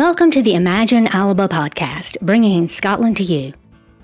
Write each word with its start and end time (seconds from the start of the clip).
Welcome 0.00 0.30
to 0.30 0.40
the 0.40 0.54
Imagine 0.54 1.08
Alba 1.08 1.46
podcast, 1.46 2.18
bringing 2.22 2.68
Scotland 2.68 3.18
to 3.18 3.22
you, 3.22 3.52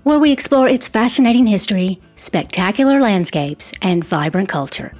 where 0.02 0.18
we 0.18 0.30
explore 0.30 0.68
its 0.68 0.86
fascinating 0.86 1.46
history, 1.46 1.98
spectacular 2.16 3.00
landscapes, 3.00 3.72
and 3.80 4.04
vibrant 4.04 4.50
culture. 4.50 4.92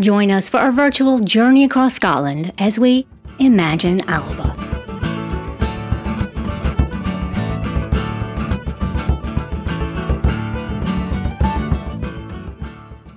Join 0.00 0.30
us 0.30 0.48
for 0.48 0.56
our 0.56 0.70
virtual 0.70 1.18
journey 1.20 1.62
across 1.62 1.92
Scotland 1.92 2.54
as 2.56 2.78
we 2.78 3.06
imagine 3.38 4.00
Alba. 4.08 4.56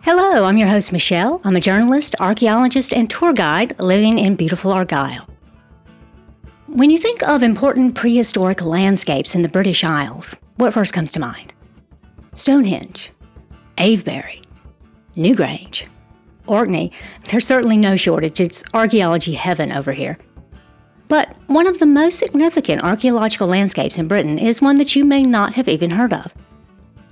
Hello, 0.02 0.44
I'm 0.44 0.58
your 0.58 0.68
host, 0.68 0.92
Michelle. 0.92 1.40
I'm 1.46 1.56
a 1.56 1.62
journalist, 1.62 2.16
archaeologist, 2.20 2.92
and 2.92 3.10
tour 3.10 3.32
guide 3.32 3.80
living 3.80 4.20
in 4.20 4.36
beautiful 4.36 4.74
Argyll. 4.74 5.33
When 6.74 6.90
you 6.90 6.98
think 6.98 7.22
of 7.22 7.44
important 7.44 7.94
prehistoric 7.94 8.64
landscapes 8.64 9.36
in 9.36 9.44
the 9.44 9.48
British 9.48 9.84
Isles, 9.84 10.36
what 10.56 10.74
first 10.74 10.92
comes 10.92 11.12
to 11.12 11.20
mind? 11.20 11.54
Stonehenge, 12.34 13.12
Avebury, 13.78 14.42
Newgrange, 15.16 15.88
Orkney. 16.48 16.92
There's 17.30 17.46
certainly 17.46 17.78
no 17.78 17.96
shortage, 17.96 18.42
it's 18.42 18.64
archaeology 18.74 19.34
heaven 19.34 19.72
over 19.72 19.92
here. 19.92 20.18
But 21.10 21.38
one 21.46 21.68
of 21.68 21.78
the 21.78 21.86
most 21.86 22.18
significant 22.18 22.84
archaeological 22.84 23.46
landscapes 23.46 24.00
in 24.00 24.08
Britain 24.08 24.40
is 24.40 24.60
one 24.60 24.78
that 24.78 24.96
you 24.96 25.06
may 25.06 25.22
not 25.22 25.54
have 25.54 25.70
even 25.70 25.92
heard 25.92 26.12
of. 26.12 26.34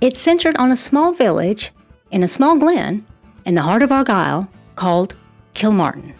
It's 0.00 0.18
centered 0.18 0.56
on 0.56 0.72
a 0.72 0.76
small 0.76 1.12
village 1.12 1.70
in 2.10 2.24
a 2.24 2.28
small 2.28 2.58
glen 2.58 3.06
in 3.46 3.54
the 3.54 3.62
heart 3.62 3.84
of 3.84 3.92
Argyll 3.92 4.48
called 4.74 5.14
Kilmartin. 5.54 6.14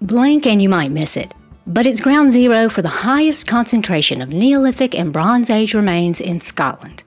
Blink 0.00 0.46
and 0.46 0.62
you 0.62 0.70
might 0.70 0.90
miss 0.90 1.18
it 1.18 1.34
but 1.66 1.86
it's 1.86 2.00
ground 2.00 2.30
zero 2.30 2.68
for 2.68 2.82
the 2.82 2.88
highest 2.88 3.46
concentration 3.46 4.20
of 4.20 4.32
Neolithic 4.32 4.94
and 4.94 5.12
Bronze 5.12 5.48
Age 5.48 5.74
remains 5.74 6.20
in 6.20 6.40
Scotland. 6.40 7.02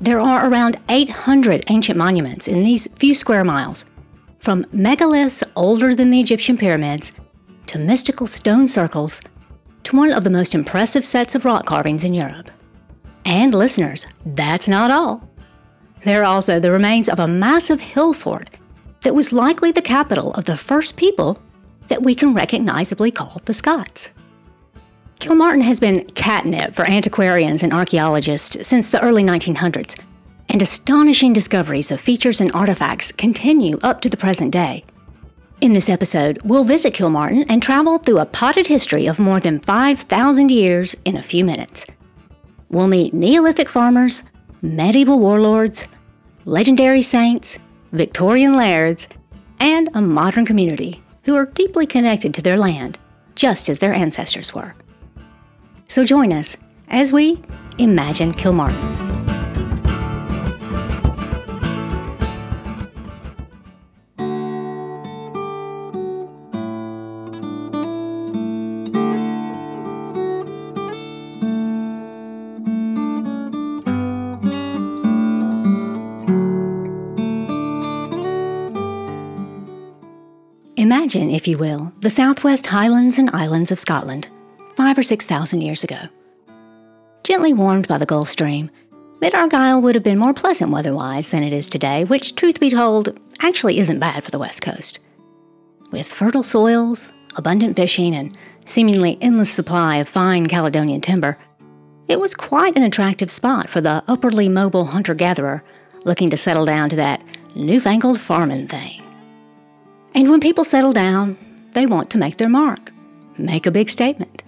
There 0.00 0.20
are 0.20 0.48
around 0.48 0.78
800 0.88 1.64
ancient 1.68 1.98
monuments 1.98 2.48
in 2.48 2.62
these 2.62 2.88
few 2.96 3.14
square 3.14 3.44
miles, 3.44 3.84
from 4.38 4.64
megaliths 4.66 5.42
older 5.54 5.94
than 5.94 6.10
the 6.10 6.20
Egyptian 6.20 6.56
pyramids 6.56 7.12
to 7.68 7.78
mystical 7.78 8.26
stone 8.26 8.66
circles 8.68 9.20
to 9.84 9.96
one 9.96 10.12
of 10.12 10.24
the 10.24 10.30
most 10.30 10.54
impressive 10.54 11.04
sets 11.04 11.34
of 11.34 11.44
rock 11.44 11.66
carvings 11.66 12.04
in 12.04 12.14
Europe. 12.14 12.50
And 13.24 13.54
listeners, 13.54 14.06
that's 14.26 14.66
not 14.66 14.90
all. 14.90 15.28
There 16.04 16.22
are 16.22 16.24
also 16.24 16.58
the 16.58 16.72
remains 16.72 17.08
of 17.08 17.20
a 17.20 17.28
massive 17.28 17.80
hill 17.80 18.12
fort 18.12 18.50
that 19.02 19.14
was 19.14 19.32
likely 19.32 19.70
the 19.70 19.82
capital 19.82 20.32
of 20.34 20.46
the 20.46 20.56
first 20.56 20.96
people 20.96 21.40
that 21.88 22.02
we 22.02 22.14
can 22.14 22.34
recognizably 22.34 23.10
call 23.10 23.40
the 23.44 23.52
Scots. 23.54 24.10
Kilmartin 25.22 25.62
has 25.62 25.78
been 25.78 26.04
catnip 26.14 26.74
for 26.74 26.84
antiquarians 26.84 27.62
and 27.62 27.72
archaeologists 27.72 28.66
since 28.66 28.88
the 28.88 29.00
early 29.00 29.22
1900s, 29.22 29.96
and 30.48 30.60
astonishing 30.60 31.32
discoveries 31.32 31.92
of 31.92 32.00
features 32.00 32.40
and 32.40 32.50
artifacts 32.52 33.12
continue 33.12 33.78
up 33.82 34.00
to 34.00 34.08
the 34.08 34.16
present 34.16 34.50
day. 34.50 34.84
In 35.60 35.74
this 35.74 35.88
episode, 35.88 36.40
we'll 36.44 36.64
visit 36.64 36.92
Kilmartin 36.92 37.46
and 37.48 37.62
travel 37.62 37.98
through 37.98 38.18
a 38.18 38.26
potted 38.26 38.66
history 38.66 39.06
of 39.06 39.20
more 39.20 39.38
than 39.38 39.60
5,000 39.60 40.50
years 40.50 40.96
in 41.04 41.16
a 41.16 41.22
few 41.22 41.44
minutes. 41.44 41.86
We'll 42.68 42.88
meet 42.88 43.14
Neolithic 43.14 43.68
farmers, 43.68 44.24
medieval 44.60 45.20
warlords, 45.20 45.86
legendary 46.44 47.02
saints, 47.02 47.58
Victorian 47.92 48.54
lairds, 48.54 49.06
and 49.60 49.88
a 49.94 50.02
modern 50.02 50.44
community 50.44 51.00
who 51.24 51.34
are 51.34 51.46
deeply 51.46 51.86
connected 51.86 52.34
to 52.34 52.42
their 52.42 52.56
land, 52.56 52.98
just 53.34 53.68
as 53.68 53.78
their 53.78 53.94
ancestors 53.94 54.54
were. 54.54 54.74
So 55.88 56.04
join 56.04 56.32
us 56.32 56.56
as 56.88 57.12
we 57.12 57.40
imagine 57.78 58.32
Kilmartin. 58.32 59.01
Imagine, 81.14 81.34
if 81.34 81.46
you 81.46 81.58
will, 81.58 81.92
the 82.00 82.08
southwest 82.08 82.68
highlands 82.68 83.18
and 83.18 83.28
islands 83.34 83.70
of 83.70 83.78
Scotland, 83.78 84.28
five 84.76 84.96
or 84.96 85.02
six 85.02 85.26
thousand 85.26 85.60
years 85.60 85.84
ago. 85.84 86.08
Gently 87.22 87.52
warmed 87.52 87.86
by 87.86 87.98
the 87.98 88.06
Gulf 88.06 88.30
Stream, 88.30 88.70
Mid 89.20 89.34
Argyll 89.34 89.82
would 89.82 89.94
have 89.94 90.02
been 90.02 90.16
more 90.16 90.32
pleasant 90.32 90.70
weather-wise 90.70 91.28
than 91.28 91.42
it 91.42 91.52
is 91.52 91.68
today, 91.68 92.04
which, 92.04 92.34
truth 92.34 92.58
be 92.58 92.70
told, 92.70 93.20
actually 93.40 93.78
isn't 93.78 93.98
bad 93.98 94.24
for 94.24 94.30
the 94.30 94.38
West 94.38 94.62
Coast. 94.62 95.00
With 95.90 96.06
fertile 96.06 96.42
soils, 96.42 97.10
abundant 97.36 97.76
fishing, 97.76 98.14
and 98.14 98.34
seemingly 98.64 99.18
endless 99.20 99.52
supply 99.52 99.96
of 99.96 100.08
fine 100.08 100.46
Caledonian 100.46 101.02
timber, 101.02 101.36
it 102.08 102.20
was 102.20 102.34
quite 102.34 102.74
an 102.74 102.84
attractive 102.84 103.30
spot 103.30 103.68
for 103.68 103.82
the 103.82 104.02
upwardly 104.08 104.48
mobile 104.48 104.86
hunter-gatherer 104.86 105.62
looking 106.06 106.30
to 106.30 106.38
settle 106.38 106.64
down 106.64 106.88
to 106.88 106.96
that 106.96 107.22
newfangled 107.54 108.18
farming 108.18 108.66
thing. 108.66 109.02
And 110.14 110.30
when 110.30 110.40
people 110.40 110.64
settle 110.64 110.92
down, 110.92 111.38
they 111.72 111.86
want 111.86 112.10
to 112.10 112.18
make 112.18 112.36
their 112.36 112.48
mark, 112.48 112.92
make 113.38 113.66
a 113.66 113.70
big 113.70 113.88
statement. 113.88 114.42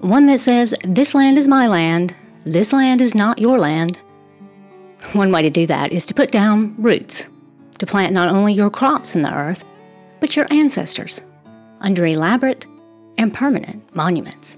One 0.00 0.26
that 0.26 0.38
says, 0.38 0.74
This 0.82 1.14
land 1.14 1.38
is 1.38 1.48
my 1.48 1.66
land, 1.66 2.14
this 2.44 2.72
land 2.72 3.00
is 3.00 3.14
not 3.14 3.38
your 3.38 3.58
land. 3.58 3.98
One 5.12 5.32
way 5.32 5.42
to 5.42 5.50
do 5.50 5.66
that 5.66 5.92
is 5.92 6.04
to 6.06 6.14
put 6.14 6.30
down 6.30 6.74
roots, 6.76 7.26
to 7.78 7.86
plant 7.86 8.12
not 8.12 8.28
only 8.28 8.52
your 8.52 8.70
crops 8.70 9.14
in 9.14 9.22
the 9.22 9.34
earth, 9.34 9.64
but 10.20 10.36
your 10.36 10.46
ancestors 10.50 11.20
under 11.80 12.04
elaborate 12.04 12.66
and 13.16 13.32
permanent 13.32 13.94
monuments. 13.94 14.56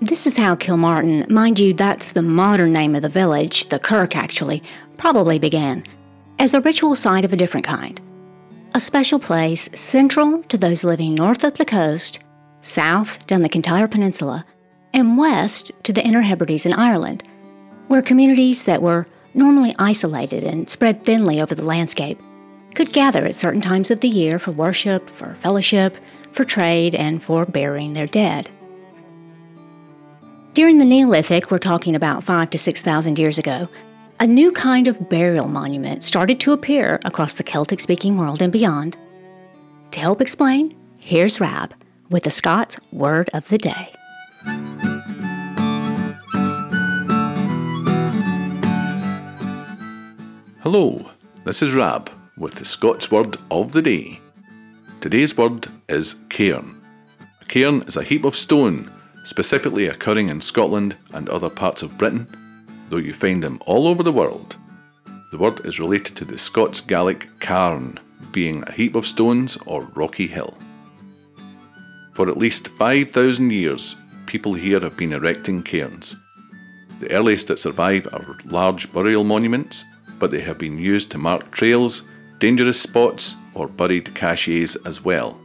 This 0.00 0.26
is 0.26 0.36
how 0.36 0.56
Kilmartin, 0.56 1.30
mind 1.30 1.58
you, 1.58 1.74
that's 1.74 2.12
the 2.12 2.22
modern 2.22 2.72
name 2.72 2.94
of 2.94 3.02
the 3.02 3.08
village, 3.08 3.68
the 3.68 3.78
Kirk 3.78 4.16
actually, 4.16 4.62
probably 4.96 5.38
began, 5.38 5.84
as 6.38 6.54
a 6.54 6.60
ritual 6.60 6.96
site 6.96 7.24
of 7.24 7.32
a 7.32 7.36
different 7.36 7.66
kind 7.66 8.00
a 8.74 8.80
special 8.80 9.18
place 9.18 9.68
central 9.74 10.42
to 10.44 10.56
those 10.56 10.84
living 10.84 11.14
north 11.14 11.44
up 11.44 11.56
the 11.56 11.64
coast, 11.64 12.20
south 12.62 13.26
down 13.26 13.42
the 13.42 13.48
Kintyre 13.48 13.88
Peninsula, 13.88 14.44
and 14.94 15.18
west 15.18 15.72
to 15.82 15.92
the 15.92 16.04
Inner 16.04 16.22
Hebrides 16.22 16.66
in 16.66 16.72
Ireland, 16.72 17.28
where 17.88 18.02
communities 18.02 18.64
that 18.64 18.82
were 18.82 19.06
normally 19.34 19.74
isolated 19.78 20.44
and 20.44 20.68
spread 20.68 21.04
thinly 21.04 21.40
over 21.40 21.54
the 21.54 21.64
landscape 21.64 22.20
could 22.74 22.92
gather 22.92 23.24
at 23.24 23.34
certain 23.34 23.60
times 23.60 23.90
of 23.90 24.00
the 24.00 24.08
year 24.08 24.38
for 24.38 24.52
worship, 24.52 25.10
for 25.10 25.34
fellowship, 25.34 25.98
for 26.32 26.44
trade, 26.44 26.94
and 26.94 27.22
for 27.22 27.44
burying 27.44 27.92
their 27.92 28.06
dead. 28.06 28.48
During 30.54 30.78
the 30.78 30.84
Neolithic, 30.84 31.50
we're 31.50 31.58
talking 31.58 31.94
about 31.94 32.24
five 32.24 32.50
to 32.50 32.58
6,000 32.58 33.18
years 33.18 33.38
ago, 33.38 33.68
a 34.22 34.26
new 34.26 34.52
kind 34.52 34.86
of 34.86 35.08
burial 35.08 35.48
monument 35.48 36.00
started 36.00 36.38
to 36.38 36.52
appear 36.52 37.00
across 37.04 37.34
the 37.34 37.42
Celtic 37.42 37.80
speaking 37.80 38.16
world 38.16 38.40
and 38.40 38.52
beyond. 38.52 38.96
To 39.90 39.98
help 39.98 40.20
explain, 40.20 40.76
here's 40.96 41.40
Rab 41.40 41.74
with 42.08 42.22
the 42.22 42.30
Scots 42.30 42.78
Word 42.92 43.28
of 43.34 43.48
the 43.48 43.58
Day. 43.58 43.88
Hello, 50.60 51.10
this 51.42 51.60
is 51.60 51.74
Rab 51.74 52.08
with 52.38 52.54
the 52.54 52.64
Scots 52.64 53.10
Word 53.10 53.36
of 53.50 53.72
the 53.72 53.82
Day. 53.82 54.20
Today's 55.00 55.36
word 55.36 55.66
is 55.88 56.14
cairn. 56.28 56.80
A 57.40 57.44
cairn 57.46 57.82
is 57.88 57.96
a 57.96 58.04
heap 58.04 58.24
of 58.24 58.36
stone, 58.36 58.88
specifically 59.24 59.88
occurring 59.88 60.28
in 60.28 60.40
Scotland 60.40 60.94
and 61.12 61.28
other 61.28 61.50
parts 61.50 61.82
of 61.82 61.98
Britain 61.98 62.28
though 62.92 62.98
you 62.98 63.14
find 63.14 63.42
them 63.42 63.58
all 63.64 63.88
over 63.88 64.02
the 64.02 64.12
world. 64.12 64.54
The 65.30 65.38
word 65.38 65.64
is 65.64 65.80
related 65.80 66.14
to 66.16 66.26
the 66.26 66.36
Scots 66.36 66.82
Gaelic 66.82 67.26
cairn, 67.40 67.98
being 68.32 68.62
a 68.66 68.72
heap 68.72 68.96
of 68.96 69.06
stones 69.06 69.56
or 69.64 69.88
rocky 69.94 70.26
hill. 70.26 70.58
For 72.12 72.28
at 72.28 72.36
least 72.36 72.68
5,000 72.68 73.50
years, 73.50 73.96
people 74.26 74.52
here 74.52 74.78
have 74.80 74.98
been 74.98 75.14
erecting 75.14 75.62
cairns. 75.62 76.16
The 77.00 77.10
earliest 77.12 77.46
that 77.46 77.58
survive 77.58 78.06
are 78.12 78.36
large 78.44 78.92
burial 78.92 79.24
monuments, 79.24 79.86
but 80.18 80.30
they 80.30 80.42
have 80.42 80.58
been 80.58 80.78
used 80.78 81.10
to 81.12 81.18
mark 81.18 81.50
trails, 81.50 82.02
dangerous 82.40 82.78
spots, 82.78 83.36
or 83.54 83.68
buried 83.68 84.14
caches 84.14 84.76
as 84.84 85.02
well. 85.02 85.40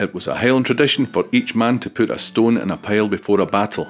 It 0.00 0.12
was 0.12 0.26
a 0.26 0.36
Highland 0.36 0.66
tradition 0.66 1.06
for 1.06 1.24
each 1.32 1.54
man 1.54 1.78
to 1.78 1.88
put 1.88 2.10
a 2.10 2.18
stone 2.18 2.58
in 2.58 2.70
a 2.70 2.76
pile 2.76 3.08
before 3.08 3.40
a 3.40 3.46
battle, 3.46 3.88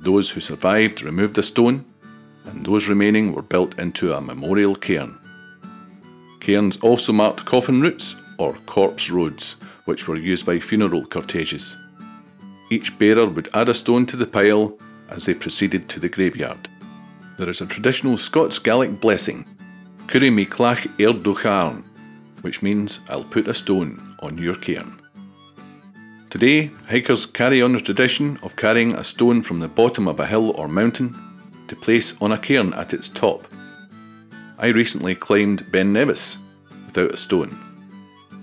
those 0.00 0.30
who 0.30 0.40
survived 0.40 1.02
removed 1.02 1.34
the 1.34 1.42
stone, 1.42 1.84
and 2.46 2.64
those 2.64 2.88
remaining 2.88 3.32
were 3.32 3.42
built 3.42 3.78
into 3.78 4.12
a 4.12 4.20
memorial 4.20 4.74
cairn. 4.74 5.16
Cairns 6.40 6.76
also 6.78 7.12
marked 7.12 7.44
coffin 7.44 7.80
routes 7.80 8.16
or 8.38 8.54
corpse 8.66 9.10
roads, 9.10 9.56
which 9.84 10.08
were 10.08 10.16
used 10.16 10.46
by 10.46 10.58
funeral 10.58 11.04
corteges. 11.04 11.76
Each 12.70 12.96
bearer 12.98 13.26
would 13.26 13.48
add 13.54 13.68
a 13.68 13.74
stone 13.74 14.06
to 14.06 14.16
the 14.16 14.26
pile 14.26 14.78
as 15.10 15.26
they 15.26 15.34
proceeded 15.34 15.88
to 15.88 16.00
the 16.00 16.08
graveyard. 16.08 16.68
There 17.38 17.48
is 17.48 17.60
a 17.60 17.66
traditional 17.66 18.16
Scots 18.16 18.58
Gaelic 18.58 19.00
blessing, 19.00 19.44
Curi 20.06 20.32
mi 20.32 20.46
clach 20.46 20.86
er 20.98 21.12
ducharn, 21.12 21.84
which 22.40 22.62
means 22.62 23.00
I'll 23.10 23.24
put 23.24 23.46
a 23.46 23.54
stone 23.54 24.16
on 24.20 24.38
your 24.38 24.54
cairn. 24.54 24.97
Today, 26.30 26.70
hikers 26.86 27.24
carry 27.24 27.62
on 27.62 27.72
the 27.72 27.80
tradition 27.80 28.38
of 28.42 28.54
carrying 28.54 28.92
a 28.92 29.02
stone 29.02 29.40
from 29.40 29.60
the 29.60 29.68
bottom 29.68 30.06
of 30.06 30.20
a 30.20 30.26
hill 30.26 30.50
or 30.56 30.68
mountain 30.68 31.16
to 31.68 31.74
place 31.74 32.20
on 32.20 32.32
a 32.32 32.38
cairn 32.38 32.74
at 32.74 32.92
its 32.92 33.08
top. 33.08 33.48
I 34.58 34.68
recently 34.68 35.14
climbed 35.14 35.72
Ben 35.72 35.90
Nevis 35.90 36.36
without 36.84 37.12
a 37.12 37.16
stone, 37.16 37.56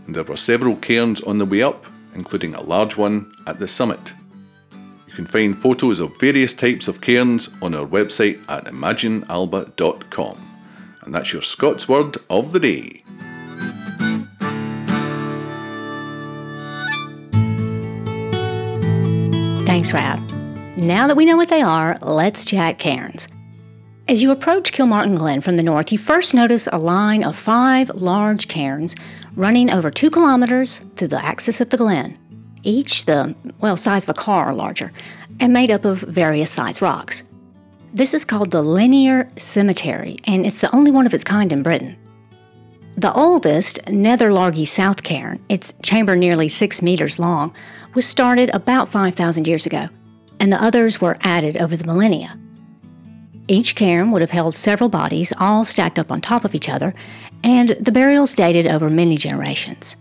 and 0.07 0.15
there 0.15 0.23
were 0.23 0.35
several 0.35 0.75
cairns 0.77 1.21
on 1.21 1.37
the 1.37 1.45
way 1.45 1.61
up, 1.61 1.85
including 2.15 2.55
a 2.55 2.63
large 2.63 2.97
one 2.97 3.31
at 3.45 3.59
the 3.59 3.67
summit. 3.67 4.13
You 5.07 5.13
can 5.13 5.27
find 5.27 5.55
photos 5.55 5.99
of 5.99 6.19
various 6.19 6.53
types 6.53 6.87
of 6.87 7.01
cairns 7.01 7.49
on 7.61 7.75
our 7.75 7.85
website 7.85 8.43
at 8.49 8.65
imaginealba.com. 8.65 10.37
And 11.03 11.13
that's 11.13 11.31
your 11.31 11.43
Scots 11.43 11.87
word 11.87 12.17
of 12.31 12.51
the 12.51 12.59
day. 12.59 13.04
Thanks, 19.85 19.93
Rab. 19.93 20.31
Now 20.77 21.05
that 21.05 21.15
we 21.15 21.25
know 21.25 21.37
what 21.37 21.49
they 21.49 21.61
are, 21.61 21.99
let's 22.01 22.43
chat 22.43 22.79
cairns. 22.79 23.27
As 24.07 24.23
you 24.23 24.31
approach 24.31 24.71
Kilmartin 24.71 25.15
Glen 25.15 25.41
from 25.41 25.57
the 25.57 25.63
north, 25.63 25.91
you 25.91 25.99
first 25.99 26.33
notice 26.33 26.67
a 26.71 26.79
line 26.79 27.23
of 27.23 27.35
five 27.35 27.91
large 27.93 28.47
cairns 28.47 28.95
running 29.35 29.69
over 29.69 29.91
two 29.91 30.09
kilometers 30.09 30.79
through 30.95 31.09
the 31.09 31.23
axis 31.23 31.61
of 31.61 31.69
the 31.69 31.77
glen, 31.77 32.17
each 32.63 33.05
the, 33.05 33.35
well, 33.59 33.77
size 33.77 34.05
of 34.05 34.09
a 34.09 34.15
car 34.15 34.49
or 34.49 34.55
larger, 34.55 34.91
and 35.39 35.53
made 35.53 35.69
up 35.69 35.85
of 35.85 35.99
various 35.99 36.49
sized 36.49 36.81
rocks. 36.81 37.21
This 37.93 38.15
is 38.15 38.25
called 38.25 38.49
the 38.49 38.63
Linear 38.63 39.29
Cemetery, 39.37 40.17
and 40.23 40.47
it's 40.47 40.61
the 40.61 40.75
only 40.75 40.89
one 40.89 41.05
of 41.05 41.13
its 41.13 41.23
kind 41.23 41.53
in 41.53 41.61
Britain. 41.61 41.95
The 42.97 43.13
oldest, 43.13 43.85
Nether 43.89 44.29
Largie 44.29 44.67
South 44.67 45.03
Cairn, 45.03 45.43
its 45.49 45.73
chamber 45.83 46.15
nearly 46.15 46.47
six 46.47 46.81
meters 46.81 47.19
long, 47.19 47.53
was 47.93 48.07
started 48.07 48.49
about 48.55 48.87
5,000 48.87 49.47
years 49.47 49.65
ago, 49.65 49.89
and 50.39 50.51
the 50.51 50.63
others 50.63 51.01
were 51.01 51.17
added 51.19 51.57
over 51.57 51.75
the 51.75 51.83
millennia. 51.83 52.39
Each 53.49 53.75
cairn 53.75 54.11
would 54.11 54.21
have 54.21 54.31
held 54.31 54.55
several 54.55 54.89
bodies, 54.89 55.33
all 55.37 55.65
stacked 55.65 55.99
up 55.99 56.09
on 56.09 56.21
top 56.21 56.45
of 56.45 56.55
each 56.55 56.69
other, 56.69 56.93
and 57.43 57.69
the 57.79 57.91
burials 57.91 58.33
dated 58.33 58.65
over 58.65 58.89
many 58.89 59.17
generations. 59.17 59.97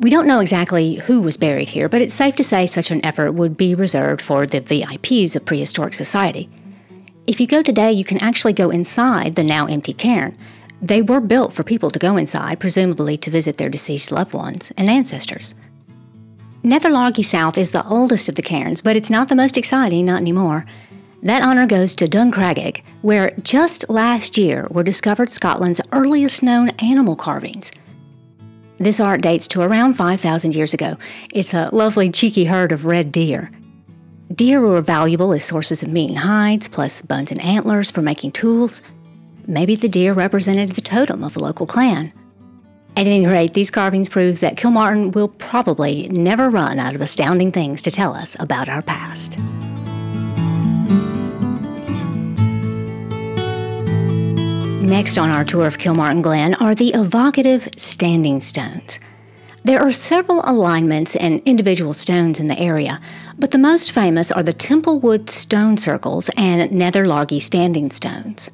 We 0.00 0.10
don't 0.10 0.26
know 0.26 0.40
exactly 0.40 0.96
who 0.96 1.20
was 1.20 1.36
buried 1.36 1.68
here, 1.68 1.88
but 1.88 2.02
it's 2.02 2.12
safe 2.12 2.34
to 2.34 2.44
say 2.44 2.66
such 2.66 2.90
an 2.90 3.04
effort 3.04 3.32
would 3.32 3.56
be 3.56 3.76
reserved 3.76 4.20
for 4.20 4.44
the 4.44 4.60
VIPs 4.60 5.36
of 5.36 5.44
prehistoric 5.44 5.94
society. 5.94 6.50
If 7.28 7.40
you 7.40 7.46
go 7.46 7.62
today, 7.62 7.92
you 7.92 8.04
can 8.04 8.18
actually 8.18 8.52
go 8.54 8.70
inside 8.70 9.36
the 9.36 9.44
now 9.44 9.66
empty 9.66 9.92
cairn. 9.92 10.36
They 10.82 11.00
were 11.00 11.20
built 11.20 11.52
for 11.52 11.62
people 11.62 11.92
to 11.92 11.98
go 12.00 12.16
inside, 12.16 12.58
presumably 12.58 13.16
to 13.18 13.30
visit 13.30 13.56
their 13.56 13.70
deceased 13.70 14.10
loved 14.10 14.34
ones 14.34 14.72
and 14.76 14.90
ancestors. 14.90 15.54
Nether 16.64 16.90
Largie 16.90 17.24
South 17.24 17.56
is 17.56 17.70
the 17.70 17.86
oldest 17.86 18.28
of 18.28 18.34
the 18.34 18.42
cairns, 18.42 18.80
but 18.80 18.96
it's 18.96 19.10
not 19.10 19.28
the 19.28 19.36
most 19.36 19.56
exciting, 19.56 20.06
not 20.06 20.20
anymore. 20.20 20.66
That 21.22 21.42
honour 21.42 21.66
goes 21.66 21.94
to 21.96 22.06
Dunchraigaig, 22.06 22.82
where 23.00 23.30
just 23.42 23.88
last 23.88 24.36
year 24.36 24.66
were 24.70 24.82
discovered 24.82 25.30
Scotland's 25.30 25.80
earliest 25.92 26.42
known 26.42 26.70
animal 26.80 27.14
carvings. 27.14 27.70
This 28.78 28.98
art 28.98 29.22
dates 29.22 29.46
to 29.48 29.62
around 29.62 29.94
5,000 29.94 30.56
years 30.56 30.74
ago. 30.74 30.96
It's 31.32 31.54
a 31.54 31.68
lovely, 31.72 32.10
cheeky 32.10 32.46
herd 32.46 32.72
of 32.72 32.86
red 32.86 33.12
deer. 33.12 33.52
Deer 34.34 34.60
were 34.60 34.80
valuable 34.80 35.32
as 35.32 35.44
sources 35.44 35.84
of 35.84 35.90
meat 35.90 36.10
and 36.10 36.18
hides, 36.18 36.66
plus 36.66 37.02
bones 37.02 37.30
and 37.30 37.40
antlers 37.40 37.92
for 37.92 38.02
making 38.02 38.32
tools. 38.32 38.82
Maybe 39.46 39.74
the 39.74 39.88
deer 39.88 40.12
represented 40.12 40.70
the 40.70 40.80
totem 40.80 41.24
of 41.24 41.36
a 41.36 41.40
local 41.40 41.66
clan. 41.66 42.12
At 42.96 43.06
any 43.06 43.26
rate, 43.26 43.54
these 43.54 43.70
carvings 43.70 44.08
prove 44.08 44.40
that 44.40 44.56
Kilmartin 44.56 45.12
will 45.12 45.28
probably 45.28 46.08
never 46.08 46.50
run 46.50 46.78
out 46.78 46.94
of 46.94 47.00
astounding 47.00 47.50
things 47.50 47.80
to 47.82 47.90
tell 47.90 48.14
us 48.14 48.36
about 48.38 48.68
our 48.68 48.82
past. 48.82 49.38
Next 54.82 55.16
on 55.16 55.30
our 55.30 55.44
tour 55.44 55.66
of 55.66 55.78
Kilmartin 55.78 56.22
Glen 56.22 56.54
are 56.56 56.74
the 56.74 56.90
evocative 56.90 57.68
standing 57.76 58.40
stones. 58.40 58.98
There 59.64 59.80
are 59.80 59.92
several 59.92 60.42
alignments 60.44 61.16
and 61.16 61.40
individual 61.46 61.92
stones 61.92 62.40
in 62.40 62.48
the 62.48 62.58
area, 62.58 63.00
but 63.38 63.52
the 63.52 63.58
most 63.58 63.92
famous 63.92 64.30
are 64.30 64.42
the 64.42 64.52
Templewood 64.52 65.30
stone 65.30 65.76
circles 65.78 66.28
and 66.36 66.70
Nether 66.72 67.06
Largie 67.06 67.40
standing 67.40 67.90
stones. 67.90 68.50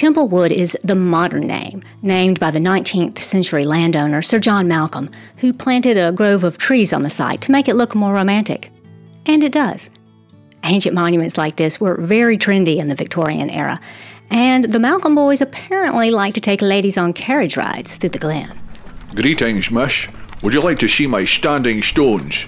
Templewood 0.00 0.50
is 0.50 0.78
the 0.82 0.94
modern 0.94 1.46
name, 1.46 1.82
named 2.00 2.40
by 2.40 2.50
the 2.50 2.58
19th 2.58 3.18
century 3.18 3.66
landowner 3.66 4.22
Sir 4.22 4.38
John 4.38 4.66
Malcolm, 4.66 5.10
who 5.36 5.52
planted 5.52 5.98
a 5.98 6.10
grove 6.10 6.42
of 6.42 6.56
trees 6.56 6.94
on 6.94 7.02
the 7.02 7.10
site 7.10 7.42
to 7.42 7.52
make 7.52 7.68
it 7.68 7.76
look 7.76 7.94
more 7.94 8.14
romantic. 8.14 8.70
And 9.26 9.44
it 9.44 9.52
does. 9.52 9.90
Ancient 10.64 10.94
monuments 10.94 11.36
like 11.36 11.56
this 11.56 11.78
were 11.78 12.00
very 12.00 12.38
trendy 12.38 12.78
in 12.78 12.88
the 12.88 12.94
Victorian 12.94 13.50
era, 13.50 13.78
and 14.30 14.72
the 14.72 14.78
Malcolm 14.78 15.14
boys 15.14 15.42
apparently 15.42 16.10
like 16.10 16.32
to 16.32 16.40
take 16.40 16.62
ladies 16.62 16.96
on 16.96 17.12
carriage 17.12 17.58
rides 17.58 17.96
through 17.96 18.08
the 18.08 18.18
glen. 18.18 18.58
Greetings, 19.14 19.70
miss. 19.70 20.08
Would 20.42 20.54
you 20.54 20.62
like 20.62 20.78
to 20.78 20.88
see 20.88 21.06
my 21.06 21.26
standing 21.26 21.82
stones? 21.82 22.46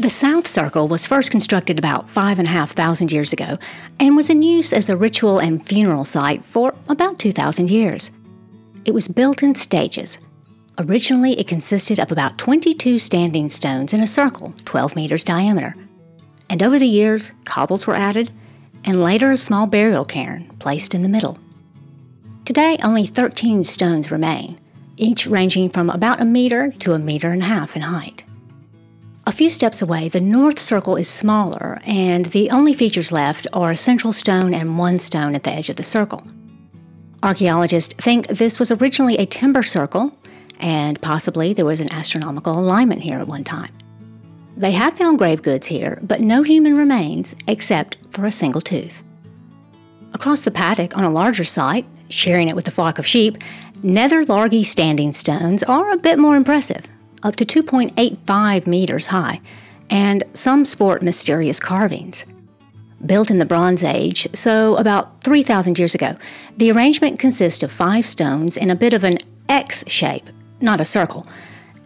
The 0.00 0.08
South 0.08 0.48
Circle 0.48 0.88
was 0.88 1.04
first 1.04 1.30
constructed 1.30 1.78
about 1.78 2.08
five 2.08 2.38
and 2.38 2.48
a 2.48 2.50
half 2.50 2.70
thousand 2.70 3.12
years 3.12 3.34
ago 3.34 3.58
and 3.98 4.16
was 4.16 4.30
in 4.30 4.42
use 4.42 4.72
as 4.72 4.88
a 4.88 4.96
ritual 4.96 5.38
and 5.38 5.62
funeral 5.62 6.04
site 6.04 6.42
for 6.42 6.74
about 6.88 7.18
2,000 7.18 7.68
years. 7.68 8.10
It 8.86 8.94
was 8.94 9.08
built 9.08 9.42
in 9.42 9.54
stages. 9.54 10.18
Originally, 10.78 11.38
it 11.38 11.46
consisted 11.46 12.00
of 12.00 12.10
about 12.10 12.38
22 12.38 12.98
standing 12.98 13.50
stones 13.50 13.92
in 13.92 14.02
a 14.02 14.06
circle, 14.06 14.54
12 14.64 14.96
meters 14.96 15.22
diameter. 15.22 15.74
And 16.48 16.62
over 16.62 16.78
the 16.78 16.86
years, 16.86 17.32
cobbles 17.44 17.86
were 17.86 17.94
added, 17.94 18.32
and 18.86 19.02
later 19.02 19.30
a 19.30 19.36
small 19.36 19.66
burial 19.66 20.06
cairn 20.06 20.48
placed 20.60 20.94
in 20.94 21.02
the 21.02 21.10
middle. 21.10 21.36
Today, 22.46 22.78
only 22.82 23.04
13 23.04 23.64
stones 23.64 24.10
remain, 24.10 24.58
each 24.96 25.26
ranging 25.26 25.68
from 25.68 25.90
about 25.90 26.22
a 26.22 26.24
meter 26.24 26.72
to 26.78 26.94
a 26.94 26.98
meter 26.98 27.32
and 27.32 27.42
a 27.42 27.44
half 27.44 27.76
in 27.76 27.82
height. 27.82 28.24
A 29.30 29.32
few 29.32 29.48
steps 29.48 29.80
away, 29.80 30.08
the 30.08 30.20
north 30.20 30.58
circle 30.58 30.96
is 30.96 31.08
smaller, 31.08 31.80
and 31.84 32.26
the 32.26 32.50
only 32.50 32.74
features 32.74 33.12
left 33.12 33.46
are 33.52 33.70
a 33.70 33.76
central 33.76 34.12
stone 34.12 34.52
and 34.52 34.76
one 34.76 34.98
stone 34.98 35.36
at 35.36 35.44
the 35.44 35.52
edge 35.52 35.68
of 35.68 35.76
the 35.76 35.84
circle. 35.84 36.24
Archaeologists 37.22 37.94
think 37.94 38.26
this 38.26 38.58
was 38.58 38.72
originally 38.72 39.16
a 39.18 39.26
timber 39.26 39.62
circle, 39.62 40.18
and 40.58 41.00
possibly 41.00 41.52
there 41.52 41.64
was 41.64 41.80
an 41.80 41.92
astronomical 41.92 42.58
alignment 42.58 43.02
here 43.02 43.20
at 43.20 43.28
one 43.28 43.44
time. 43.44 43.72
They 44.56 44.72
have 44.72 44.98
found 44.98 45.18
grave 45.18 45.42
goods 45.42 45.68
here, 45.68 46.00
but 46.02 46.20
no 46.20 46.42
human 46.42 46.76
remains 46.76 47.36
except 47.46 47.98
for 48.10 48.26
a 48.26 48.32
single 48.32 48.60
tooth. 48.60 49.04
Across 50.12 50.40
the 50.40 50.50
paddock 50.50 50.96
on 50.96 51.04
a 51.04 51.08
larger 51.08 51.44
site, 51.44 51.86
sharing 52.08 52.48
it 52.48 52.56
with 52.56 52.66
a 52.66 52.72
flock 52.72 52.98
of 52.98 53.06
sheep, 53.06 53.38
Nether 53.84 54.24
Largie 54.24 54.66
standing 54.66 55.12
stones 55.12 55.62
are 55.62 55.92
a 55.92 55.96
bit 55.96 56.18
more 56.18 56.34
impressive, 56.34 56.88
up 57.22 57.36
to 57.36 57.44
2.85 57.44 58.66
meters 58.66 59.08
high, 59.08 59.40
and 59.88 60.24
some 60.34 60.64
sport 60.64 61.02
mysterious 61.02 61.60
carvings. 61.60 62.24
Built 63.04 63.30
in 63.30 63.38
the 63.38 63.44
Bronze 63.44 63.82
Age, 63.82 64.28
so 64.34 64.76
about 64.76 65.22
3,000 65.22 65.78
years 65.78 65.94
ago, 65.94 66.14
the 66.56 66.70
arrangement 66.70 67.18
consists 67.18 67.62
of 67.62 67.72
five 67.72 68.04
stones 68.04 68.56
in 68.56 68.70
a 68.70 68.76
bit 68.76 68.92
of 68.92 69.04
an 69.04 69.18
X 69.48 69.82
shape, 69.86 70.28
not 70.60 70.80
a 70.80 70.84
circle, 70.84 71.26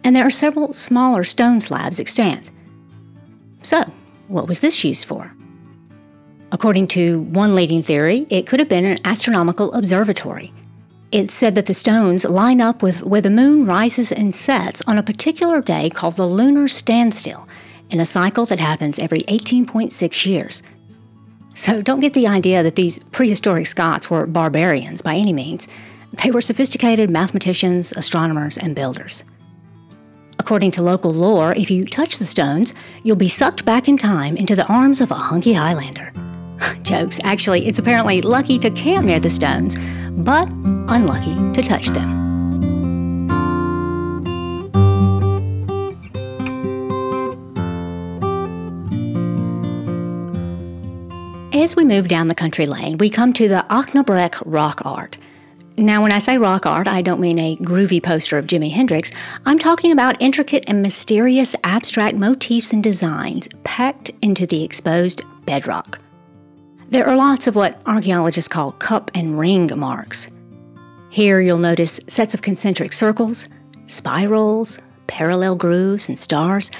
and 0.03 0.15
there 0.15 0.25
are 0.25 0.29
several 0.29 0.73
smaller 0.73 1.23
stone 1.23 1.59
slabs 1.59 1.99
extant. 1.99 2.51
So, 3.63 3.91
what 4.27 4.47
was 4.47 4.59
this 4.59 4.83
used 4.83 5.07
for? 5.07 5.33
According 6.51 6.87
to 6.89 7.21
one 7.21 7.55
leading 7.55 7.81
theory, 7.81 8.27
it 8.29 8.45
could 8.45 8.59
have 8.59 8.69
been 8.69 8.85
an 8.85 8.97
astronomical 9.03 9.73
observatory. 9.73 10.53
It's 11.11 11.33
said 11.33 11.55
that 11.55 11.67
the 11.67 11.73
stones 11.73 12.25
line 12.25 12.59
up 12.59 12.81
with 12.81 13.03
where 13.03 13.21
the 13.21 13.29
moon 13.29 13.65
rises 13.65 14.11
and 14.11 14.35
sets 14.35 14.81
on 14.87 14.97
a 14.97 15.03
particular 15.03 15.61
day 15.61 15.89
called 15.89 16.17
the 16.17 16.25
lunar 16.25 16.67
standstill, 16.67 17.47
in 17.89 17.99
a 17.99 18.05
cycle 18.05 18.45
that 18.47 18.59
happens 18.59 18.99
every 18.99 19.21
18.6 19.21 20.25
years. 20.25 20.63
So 21.53 21.81
don't 21.81 22.01
get 22.01 22.13
the 22.13 22.27
idea 22.27 22.63
that 22.63 22.75
these 22.75 22.99
prehistoric 23.11 23.65
Scots 23.65 24.09
were 24.09 24.25
barbarians 24.25 25.01
by 25.01 25.15
any 25.15 25.31
means. 25.31 25.67
They 26.23 26.31
were 26.31 26.41
sophisticated 26.41 27.09
mathematicians, 27.09 27.93
astronomers, 27.93 28.57
and 28.57 28.75
builders. 28.75 29.23
According 30.37 30.71
to 30.71 30.81
local 30.81 31.13
lore, 31.13 31.53
if 31.53 31.71
you 31.71 31.85
touch 31.85 32.17
the 32.17 32.25
stones, 32.25 32.73
you'll 33.03 33.15
be 33.15 33.29
sucked 33.29 33.63
back 33.63 33.87
in 33.87 33.97
time 33.97 34.35
into 34.35 34.55
the 34.55 34.67
arms 34.67 34.99
of 34.99 35.11
a 35.11 35.15
hunky 35.15 35.53
Highlander. 35.53 36.11
Jokes. 36.81 37.19
Actually, 37.23 37.65
it's 37.67 37.79
apparently 37.79 38.21
lucky 38.21 38.59
to 38.59 38.69
camp 38.71 39.05
near 39.05 39.19
the 39.19 39.29
stones, 39.29 39.77
but 40.17 40.47
unlucky 40.87 41.35
to 41.53 41.61
touch 41.61 41.87
them. 41.89 42.15
As 51.53 51.75
we 51.75 51.83
move 51.83 52.07
down 52.07 52.27
the 52.27 52.35
country 52.35 52.65
lane, 52.65 52.97
we 52.97 53.09
come 53.09 53.33
to 53.33 53.47
the 53.47 53.65
Achnabreck 53.69 54.41
rock 54.45 54.81
art. 54.85 55.17
Now, 55.77 56.01
when 56.01 56.11
I 56.11 56.19
say 56.19 56.37
rock 56.37 56.65
art, 56.65 56.87
I 56.87 57.01
don't 57.01 57.19
mean 57.19 57.39
a 57.39 57.57
groovy 57.57 58.01
poster 58.03 58.37
of 58.37 58.45
Jimi 58.45 58.71
Hendrix. 58.71 59.11
I'm 59.45 59.57
talking 59.57 59.91
about 59.91 60.21
intricate 60.21 60.63
and 60.67 60.81
mysterious 60.81 61.55
abstract 61.63 62.17
motifs 62.17 62.71
and 62.71 62.83
designs 62.83 63.49
packed 63.63 64.11
into 64.21 64.45
the 64.45 64.63
exposed 64.63 65.21
bedrock. 65.45 65.99
There 66.89 67.07
are 67.07 67.15
lots 67.15 67.47
of 67.47 67.55
what 67.55 67.81
archaeologists 67.87 68.47
call 68.47 68.71
cup 68.73 69.09
and 69.15 69.39
ring 69.39 69.71
marks. 69.75 70.27
Here 71.09 71.41
you'll 71.41 71.57
notice 71.57 71.99
sets 72.07 72.33
of 72.33 72.43
concentric 72.43 72.93
circles, 72.93 73.49
spirals, 73.87 74.77
parallel 75.07 75.55
grooves, 75.55 76.07
and 76.09 76.17
stars. 76.17 76.71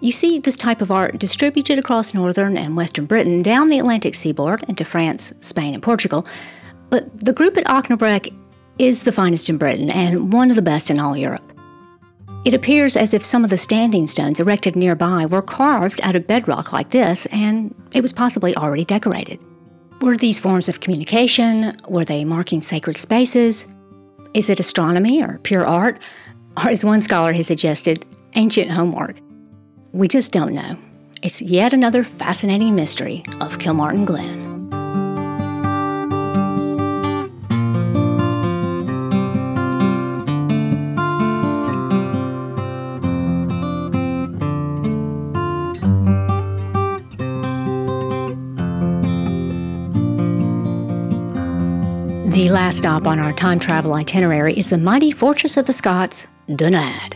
You 0.00 0.12
see 0.12 0.38
this 0.38 0.56
type 0.56 0.80
of 0.80 0.90
art 0.90 1.18
distributed 1.18 1.78
across 1.78 2.14
northern 2.14 2.56
and 2.56 2.76
western 2.76 3.04
Britain, 3.04 3.42
down 3.42 3.68
the 3.68 3.78
Atlantic 3.78 4.14
seaboard 4.14 4.64
into 4.68 4.84
France, 4.84 5.32
Spain, 5.40 5.74
and 5.74 5.82
Portugal, 5.82 6.26
but 6.88 7.08
the 7.18 7.32
group 7.32 7.56
at 7.56 7.64
Achnabreck 7.64 8.34
is 8.78 9.02
the 9.02 9.12
finest 9.12 9.48
in 9.48 9.58
Britain 9.58 9.90
and 9.90 10.32
one 10.32 10.50
of 10.50 10.56
the 10.56 10.62
best 10.62 10.90
in 10.90 10.98
all 10.98 11.16
Europe. 11.16 11.53
It 12.44 12.52
appears 12.52 12.94
as 12.94 13.14
if 13.14 13.24
some 13.24 13.42
of 13.42 13.48
the 13.48 13.56
standing 13.56 14.06
stones 14.06 14.38
erected 14.38 14.76
nearby 14.76 15.24
were 15.24 15.40
carved 15.40 15.98
out 16.02 16.14
of 16.14 16.26
bedrock 16.26 16.74
like 16.74 16.90
this, 16.90 17.24
and 17.26 17.74
it 17.94 18.02
was 18.02 18.12
possibly 18.12 18.54
already 18.54 18.84
decorated. 18.84 19.40
Were 20.02 20.18
these 20.18 20.38
forms 20.38 20.68
of 20.68 20.80
communication? 20.80 21.72
Were 21.88 22.04
they 22.04 22.22
marking 22.24 22.60
sacred 22.60 22.96
spaces? 22.96 23.66
Is 24.34 24.50
it 24.50 24.60
astronomy 24.60 25.22
or 25.22 25.38
pure 25.38 25.66
art? 25.66 26.02
Or, 26.58 26.68
as 26.68 26.84
one 26.84 27.00
scholar 27.00 27.32
has 27.32 27.46
suggested, 27.46 28.04
ancient 28.34 28.70
homework? 28.70 29.16
We 29.92 30.06
just 30.06 30.30
don't 30.30 30.52
know. 30.52 30.76
It's 31.22 31.40
yet 31.40 31.72
another 31.72 32.04
fascinating 32.04 32.74
mystery 32.74 33.24
of 33.40 33.56
Kilmartin 33.56 34.04
Glen. 34.04 34.53
Last 52.64 52.78
stop 52.78 53.06
on 53.06 53.18
our 53.18 53.34
time 53.34 53.58
travel 53.58 53.92
itinerary 53.92 54.54
is 54.54 54.70
the 54.70 54.78
mighty 54.78 55.10
fortress 55.10 55.58
of 55.58 55.66
the 55.66 55.72
Scots, 55.74 56.26
Dunadd. 56.48 57.12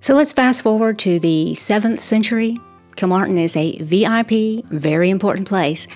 So 0.00 0.14
let's 0.14 0.32
fast 0.32 0.62
forward 0.62 0.98
to 1.00 1.20
the 1.20 1.52
7th 1.52 2.00
century. 2.00 2.58
Kilmartin 2.96 3.38
is 3.38 3.54
a 3.56 3.76
VIP, 3.82 4.64
very 4.70 5.10
important 5.10 5.46
place. 5.46 5.86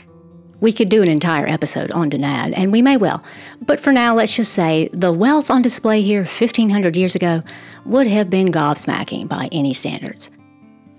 We 0.61 0.71
could 0.71 0.91
do 0.91 1.01
an 1.01 1.09
entire 1.09 1.47
episode 1.47 1.93
on 1.93 2.11
Dunadd, 2.11 2.53
and 2.55 2.73
we 2.73 2.83
may 2.83 2.99
well. 2.99 3.25
But 3.63 3.81
for 3.81 3.91
now, 3.91 4.17
let's 4.17 4.37
just 4.37 4.53
say 4.53 4.91
the 4.93 5.15
wealth 5.15 5.51
on 5.51 5.63
display 5.63 6.03
here 6.03 6.21
1500 6.21 6.95
years 6.95 7.15
ago 7.15 7.43
would 7.87 8.07
have 8.07 8.29
been 8.29 8.49
gobsmacking 8.49 9.29
by 9.31 9.49
any 9.51 9.73
standards. 9.73 10.29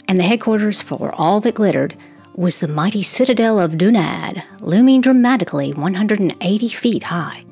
And 0.07 0.17
the 0.17 0.23
headquarters 0.23 0.81
for 0.81 1.13
all 1.13 1.39
that 1.41 1.53
glittered 1.53 1.95
was 2.33 2.57
the 2.57 2.67
mighty 2.67 3.03
citadel 3.03 3.59
of 3.59 3.73
Dunadd, 3.73 4.43
looming 4.61 5.01
dramatically 5.01 5.71
180 5.71 6.69
feet 6.69 7.03
high. 7.03 7.44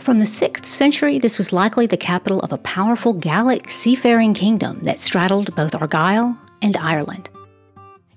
From 0.00 0.18
the 0.18 0.24
6th 0.24 0.64
century, 0.64 1.18
this 1.18 1.36
was 1.36 1.52
likely 1.52 1.84
the 1.84 1.98
capital 1.98 2.40
of 2.40 2.52
a 2.52 2.58
powerful 2.58 3.12
Gallic 3.12 3.68
seafaring 3.68 4.32
kingdom 4.32 4.78
that 4.84 4.98
straddled 4.98 5.54
both 5.54 5.74
Argyll 5.74 6.38
and 6.62 6.74
Ireland. 6.78 7.28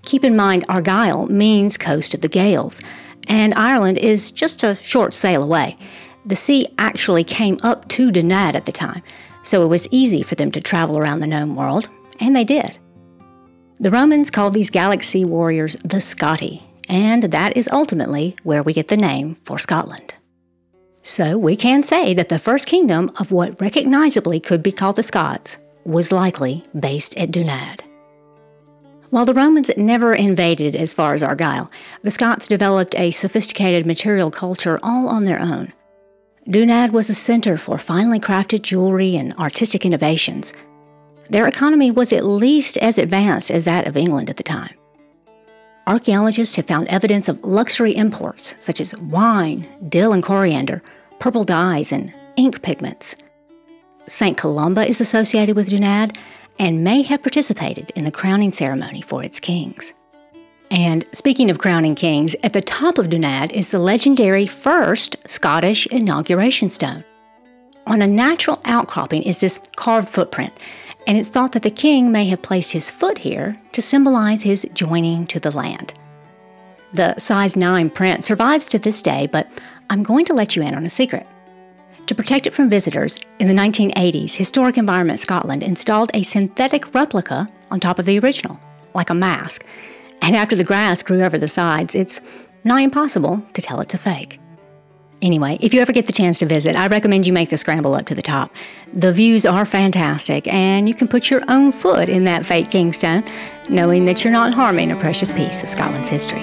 Keep 0.04 0.24
in 0.24 0.34
mind, 0.34 0.63
Argyll 0.70 1.28
means 1.28 1.78
coast 1.78 2.13
of 2.13 2.22
the 2.22 2.30
Gaels, 2.30 2.80
and 3.28 3.54
Ireland 3.56 3.98
is 3.98 4.32
just 4.32 4.63
a 4.63 4.75
short 4.75 5.13
sail 5.13 5.44
away. 5.44 5.75
The 6.25 6.36
sea 6.36 6.68
actually 6.78 7.25
came 7.25 7.60
up 7.63 7.90
to 7.90 8.12
Dunadd 8.12 8.56
at 8.56 8.66
the 8.66 8.72
time, 8.72 9.04
so 9.44 9.62
it 9.62 9.68
was 9.68 9.90
easy 9.92 10.24
for 10.24 10.36
them 10.36 10.52
to 10.52 10.62
travel 10.62 10.98
around 10.98 11.20
the 11.20 11.28
known 11.28 11.54
world, 11.54 11.90
and 12.18 12.34
they 12.34 12.46
did. 12.46 12.78
The 13.82 13.92
Romans 13.92 14.32
called 14.32 14.54
these 14.54 14.70
Gallic 14.70 15.04
sea 15.04 15.25
warriors 15.25 15.75
the 15.84 15.98
Scotti, 15.98 16.62
and 16.88 17.24
that 17.24 17.58
is 17.58 17.68
ultimately 17.74 18.38
where 18.44 18.63
we 18.63 18.72
get 18.72 18.88
the 18.88 18.96
name 18.96 19.36
for 19.44 19.60
Scotland. 19.60 20.16
So 21.03 21.38
we 21.38 21.57
can 21.57 21.83
say 21.83 22.13
that 22.13 22.29
the 22.29 22.39
first 22.39 22.65
kingdom 22.65 23.12
of 23.19 23.31
what 23.31 23.60
recognizably 23.60 24.39
could 24.39 24.63
be 24.63 24.72
called 24.72 24.95
the 24.95 25.03
Scots 25.03 25.57
was 25.83 26.13
likely 26.13 26.63
based 26.79 27.15
at 27.17 27.29
Dunadd. 27.29 27.81
While 29.10 29.25
the 29.25 29.33
Romans 29.33 29.69
never 29.77 30.13
invaded 30.13 30.75
as 30.75 30.93
far 30.93 31.13
as 31.13 31.22
Argyll, 31.22 31.69
the 32.01 32.10
Scots 32.10 32.48
developed 32.48 32.95
a 32.98 33.12
sophisticated 33.12 33.86
material 33.86 34.31
culture 34.31 34.79
all 34.81 35.10
on 35.10 35.25
their 35.25 35.39
own. 35.39 35.74
Dunadd 36.48 36.91
was 36.91 37.10
a 37.10 37.13
center 37.13 37.57
for 37.57 37.77
finely 37.77 38.19
crafted 38.19 38.62
jewelry 38.62 39.15
and 39.17 39.33
artistic 39.33 39.86
innovations. 39.86 40.53
Their 41.29 41.48
economy 41.48 41.91
was 41.91 42.13
at 42.13 42.25
least 42.25 42.77
as 42.77 42.98
advanced 42.98 43.51
as 43.51 43.65
that 43.65 43.88
of 43.88 43.98
England 43.98 44.29
at 44.29 44.38
the 44.38 44.43
time. 44.43 44.75
Archaeologists 45.86 46.56
have 46.56 46.66
found 46.66 46.88
evidence 46.88 47.28
of 47.28 47.44
luxury 47.44 47.94
imports 47.94 48.56
such 48.58 48.80
as 48.80 48.98
wine, 49.00 49.68
dill 49.90 50.13
and 50.13 50.24
coriander, 50.24 50.82
purple 51.20 51.44
dyes, 51.44 51.92
and 51.92 52.13
ink 52.38 52.62
pigments. 52.62 53.18
St. 54.08 54.38
Columba 54.38 54.88
is 54.88 55.02
associated 55.02 55.58
with 55.58 55.70
Dunadd 55.70 56.16
and 56.58 56.86
may 56.86 57.02
have 57.02 57.22
participated 57.22 57.92
in 57.96 58.06
the 58.06 58.12
crowning 58.12 58.54
ceremony 58.54 59.02
for 59.02 59.24
its 59.24 59.42
kings. 59.42 59.94
And 60.72 61.06
speaking 61.12 61.52
of 61.52 61.60
crowning 61.60 61.96
kings, 61.96 62.34
at 62.44 62.54
the 62.54 62.62
top 62.62 62.98
of 62.98 63.08
Dunadd 63.08 63.52
is 63.52 63.70
the 63.70 63.80
legendary 63.80 64.48
first 64.48 65.18
Scottish 65.28 65.86
inauguration 65.88 66.70
stone. 66.70 67.04
On 67.86 68.02
a 68.02 68.08
natural 68.08 68.62
outcropping 68.63 69.24
is 69.24 69.40
this 69.40 69.60
carved 69.75 70.08
footprint 70.08 70.54
and 71.07 71.17
it's 71.17 71.29
thought 71.29 71.51
that 71.51 71.63
the 71.63 71.69
king 71.69 72.12
may 72.12 72.25
have 72.25 72.41
placed 72.41 72.72
his 72.72 72.89
foot 72.89 73.19
here 73.19 73.57
to 73.72 73.81
symbolize 73.81 74.43
his 74.43 74.67
joining 74.74 75.27
to 75.27 75.39
the 75.39 75.51
land. 75.51 75.93
The 76.93 77.17
size 77.17 77.55
9 77.55 77.89
print 77.89 78.24
survives 78.24 78.65
to 78.67 78.79
this 78.79 79.01
day, 79.01 79.27
but 79.27 79.48
I'm 79.89 80.03
going 80.03 80.25
to 80.25 80.33
let 80.33 80.55
you 80.55 80.62
in 80.62 80.75
on 80.75 80.86
a 80.86 80.89
secret. 80.89 81.25
To 82.07 82.15
protect 82.15 82.45
it 82.48 82.53
from 82.53 82.69
visitors, 82.69 83.19
in 83.39 83.48
the 83.48 83.53
1980s, 83.53 84.36
Historic 84.36 84.77
Environment 84.77 85.19
Scotland 85.19 85.63
installed 85.63 86.12
a 86.13 86.22
synthetic 86.22 86.93
replica 86.93 87.50
on 87.72 87.79
top 87.79 87.98
of 87.98 88.05
the 88.05 88.19
original, 88.19 88.60
like 88.93 89.10
a 89.10 89.15
mask. 89.15 89.65
And 90.22 90.36
after 90.36 90.55
the 90.55 90.63
grass 90.63 91.01
grew 91.01 91.24
over 91.24 91.38
the 91.38 91.48
sides, 91.48 91.95
it's 91.95 92.22
nigh 92.63 92.81
impossible 92.81 93.45
to 93.53 93.62
tell 93.62 93.79
it's 93.79 93.93
a 93.93 93.98
fake. 93.98 94.39
Anyway, 95.24 95.58
if 95.62 95.74
you 95.74 95.80
ever 95.80 95.94
get 95.94 96.06
the 96.06 96.12
chance 96.12 96.39
to 96.39 96.46
visit, 96.46 96.75
I 96.75 96.88
recommend 96.88 97.25
you 97.25 97.32
make 97.32 97.50
the 97.50 97.56
scramble 97.56 97.96
up 97.96 98.06
to 98.08 98.13
the 98.13 98.22
top. 98.22 98.53
The 98.92 99.13
views 99.13 99.46
are 99.46 99.63
fantastic, 99.63 100.53
and 100.53 100.89
you 100.89 100.94
can 100.94 101.08
put 101.08 101.30
your 101.30 101.42
own 101.48 101.72
foot 101.72 102.10
in 102.10 102.25
that 102.25 102.46
fake 102.46 102.70
kingstone, 102.70 103.24
knowing 103.70 104.03
that 104.03 104.25
you're 104.25 104.34
not 104.34 104.53
harming 104.53 104.92
a 104.92 104.98
precious 104.98 105.32
piece 105.32 105.63
of 105.63 105.70
Scotland's 105.70 106.10
history. 106.10 106.42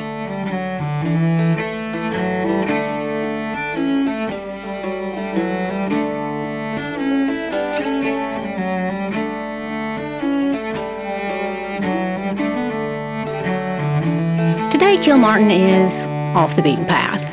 Today, 14.70 14.96
Kilmartin 14.96 15.50
is 15.50 16.06
off 16.34 16.56
the 16.56 16.62
beaten 16.62 16.86
path. 16.86 17.29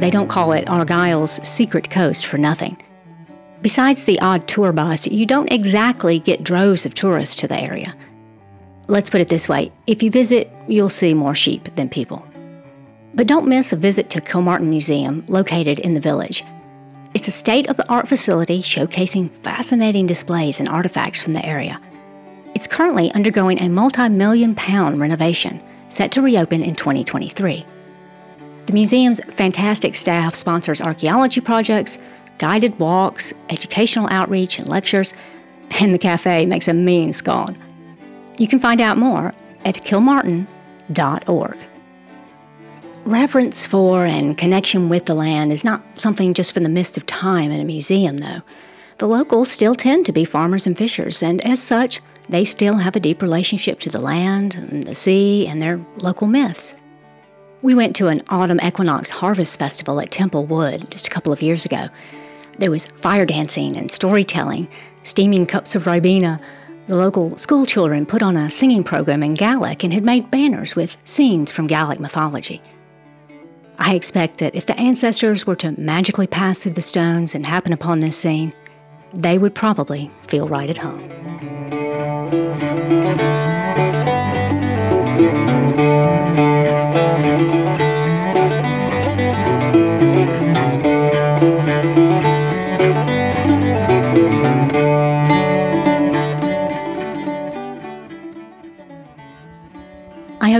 They 0.00 0.10
don't 0.10 0.28
call 0.28 0.52
it 0.52 0.64
Argyll's 0.64 1.46
secret 1.46 1.90
coast 1.90 2.24
for 2.24 2.38
nothing. 2.38 2.82
Besides 3.60 4.04
the 4.04 4.18
odd 4.20 4.48
tour 4.48 4.72
bus, 4.72 5.06
you 5.06 5.26
don't 5.26 5.52
exactly 5.52 6.18
get 6.18 6.42
droves 6.42 6.86
of 6.86 6.94
tourists 6.94 7.34
to 7.36 7.48
the 7.48 7.60
area. 7.60 7.94
Let's 8.88 9.10
put 9.10 9.20
it 9.20 9.28
this 9.28 9.46
way 9.46 9.70
if 9.86 10.02
you 10.02 10.10
visit, 10.10 10.50
you'll 10.66 10.88
see 10.88 11.12
more 11.12 11.34
sheep 11.34 11.64
than 11.76 11.90
people. 11.90 12.26
But 13.14 13.26
don't 13.26 13.46
miss 13.46 13.74
a 13.74 13.76
visit 13.76 14.08
to 14.10 14.22
Kilmartin 14.22 14.70
Museum, 14.70 15.22
located 15.28 15.78
in 15.80 15.92
the 15.92 16.00
village. 16.00 16.44
It's 17.12 17.28
a 17.28 17.32
state 17.32 17.68
of 17.68 17.76
the 17.76 17.88
art 17.90 18.08
facility 18.08 18.62
showcasing 18.62 19.30
fascinating 19.42 20.06
displays 20.06 20.60
and 20.60 20.68
artifacts 20.68 21.22
from 21.22 21.34
the 21.34 21.44
area. 21.44 21.78
It's 22.54 22.66
currently 22.66 23.12
undergoing 23.12 23.60
a 23.60 23.68
multi 23.68 24.08
million 24.08 24.54
pound 24.54 24.98
renovation, 24.98 25.60
set 25.90 26.10
to 26.12 26.22
reopen 26.22 26.62
in 26.62 26.74
2023. 26.74 27.66
The 28.66 28.72
museum's 28.72 29.22
fantastic 29.24 29.94
staff 29.94 30.34
sponsors 30.34 30.80
archaeology 30.80 31.40
projects, 31.40 31.98
guided 32.38 32.78
walks, 32.78 33.32
educational 33.48 34.08
outreach, 34.10 34.58
and 34.58 34.68
lectures, 34.68 35.12
and 35.80 35.92
the 35.92 35.98
cafe 35.98 36.46
makes 36.46 36.68
a 36.68 36.74
mean 36.74 37.12
scone. 37.12 37.58
You 38.38 38.48
can 38.48 38.58
find 38.58 38.80
out 38.80 38.96
more 38.96 39.32
at 39.64 39.76
kilmartin.org. 39.76 41.58
Reverence 43.04 43.66
for 43.66 44.04
and 44.04 44.36
connection 44.36 44.88
with 44.88 45.06
the 45.06 45.14
land 45.14 45.52
is 45.52 45.64
not 45.64 45.82
something 45.98 46.34
just 46.34 46.52
for 46.52 46.60
the 46.60 46.68
mist 46.68 46.96
of 46.96 47.06
time 47.06 47.50
in 47.50 47.60
a 47.60 47.64
museum, 47.64 48.18
though. 48.18 48.42
The 48.98 49.08
locals 49.08 49.50
still 49.50 49.74
tend 49.74 50.06
to 50.06 50.12
be 50.12 50.24
farmers 50.24 50.66
and 50.66 50.76
fishers, 50.76 51.22
and 51.22 51.40
as 51.40 51.62
such, 51.62 52.00
they 52.28 52.44
still 52.44 52.76
have 52.76 52.94
a 52.94 53.00
deep 53.00 53.22
relationship 53.22 53.80
to 53.80 53.90
the 53.90 54.00
land, 54.00 54.54
and 54.54 54.82
the 54.84 54.94
sea, 54.94 55.46
and 55.46 55.60
their 55.60 55.84
local 55.96 56.26
myths. 56.26 56.76
We 57.62 57.74
went 57.74 57.94
to 57.96 58.08
an 58.08 58.22
autumn 58.30 58.58
equinox 58.62 59.10
harvest 59.10 59.58
festival 59.58 60.00
at 60.00 60.10
Temple 60.10 60.46
Wood 60.46 60.90
just 60.90 61.06
a 61.06 61.10
couple 61.10 61.30
of 61.30 61.42
years 61.42 61.66
ago. 61.66 61.90
There 62.58 62.70
was 62.70 62.86
fire 62.86 63.26
dancing 63.26 63.76
and 63.76 63.90
storytelling, 63.90 64.66
steaming 65.04 65.44
cups 65.44 65.74
of 65.74 65.84
Ribena. 65.84 66.40
The 66.86 66.96
local 66.96 67.36
school 67.36 67.66
children 67.66 68.06
put 68.06 68.22
on 68.22 68.34
a 68.34 68.48
singing 68.48 68.82
program 68.82 69.22
in 69.22 69.34
Gaelic 69.34 69.84
and 69.84 69.92
had 69.92 70.06
made 70.06 70.30
banners 70.30 70.74
with 70.74 70.96
scenes 71.04 71.52
from 71.52 71.66
Gaelic 71.66 72.00
mythology. 72.00 72.62
I 73.78 73.94
expect 73.94 74.38
that 74.38 74.54
if 74.54 74.64
the 74.64 74.78
ancestors 74.80 75.46
were 75.46 75.56
to 75.56 75.78
magically 75.78 76.26
pass 76.26 76.60
through 76.60 76.72
the 76.72 76.82
stones 76.82 77.34
and 77.34 77.44
happen 77.44 77.74
upon 77.74 78.00
this 78.00 78.16
scene, 78.16 78.54
they 79.12 79.36
would 79.36 79.54
probably 79.54 80.10
feel 80.28 80.48
right 80.48 80.70
at 80.70 80.78
home. 80.78 81.10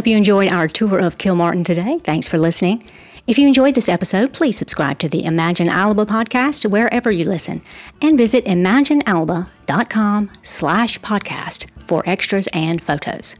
Hope 0.01 0.07
you 0.07 0.17
enjoyed 0.17 0.51
our 0.51 0.67
tour 0.67 0.99
of 0.99 1.19
Kilmartin 1.19 1.63
today. 1.63 2.01
Thanks 2.05 2.27
for 2.27 2.39
listening. 2.39 2.83
If 3.27 3.37
you 3.37 3.47
enjoyed 3.47 3.75
this 3.75 3.87
episode, 3.87 4.33
please 4.33 4.57
subscribe 4.57 4.99
to 5.01 5.11
the 5.11 5.27
Imagine 5.27 5.69
Alba 5.69 6.07
podcast 6.07 6.71
wherever 6.71 7.11
you 7.11 7.27
listen 7.27 7.61
and 8.01 8.17
visit 8.17 8.47
imaginealba.com 8.47 10.31
slash 10.41 10.99
podcast 11.01 11.67
for 11.87 12.03
extras 12.07 12.47
and 12.55 12.81
photos. 12.81 13.37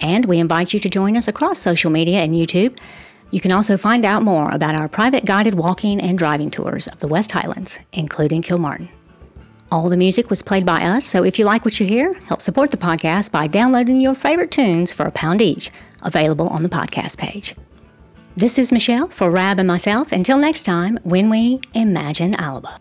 And 0.00 0.24
we 0.24 0.38
invite 0.38 0.72
you 0.72 0.80
to 0.80 0.88
join 0.88 1.14
us 1.14 1.28
across 1.28 1.60
social 1.60 1.90
media 1.90 2.20
and 2.20 2.32
YouTube. 2.32 2.78
You 3.30 3.42
can 3.42 3.52
also 3.52 3.76
find 3.76 4.06
out 4.06 4.22
more 4.22 4.50
about 4.50 4.80
our 4.80 4.88
private 4.88 5.26
guided 5.26 5.56
walking 5.56 6.00
and 6.00 6.16
driving 6.16 6.50
tours 6.50 6.86
of 6.86 7.00
the 7.00 7.08
West 7.08 7.32
Highlands, 7.32 7.78
including 7.92 8.40
Kilmartin. 8.40 8.88
All 9.72 9.88
the 9.88 9.96
music 9.96 10.28
was 10.28 10.42
played 10.42 10.66
by 10.66 10.84
us, 10.84 11.06
so 11.06 11.24
if 11.24 11.38
you 11.38 11.46
like 11.46 11.64
what 11.64 11.80
you 11.80 11.86
hear, 11.86 12.12
help 12.24 12.42
support 12.42 12.72
the 12.72 12.76
podcast 12.76 13.30
by 13.30 13.46
downloading 13.46 14.02
your 14.02 14.14
favorite 14.14 14.50
tunes 14.50 14.92
for 14.92 15.06
a 15.06 15.10
pound 15.10 15.40
each, 15.40 15.70
available 16.02 16.48
on 16.48 16.62
the 16.62 16.68
podcast 16.68 17.16
page. 17.16 17.54
This 18.36 18.58
is 18.58 18.70
Michelle 18.70 19.08
for 19.08 19.30
Rab 19.30 19.58
and 19.58 19.66
myself. 19.66 20.12
Until 20.12 20.36
next 20.36 20.64
time, 20.64 20.98
when 21.04 21.30
we 21.30 21.58
imagine 21.72 22.34
Alba. 22.34 22.80